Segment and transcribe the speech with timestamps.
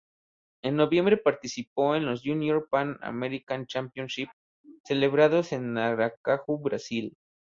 [0.63, 4.33] En noviembre participó en los "Junior Pan American Championships"
[4.83, 7.13] celebrados en Aracaju, Brasil.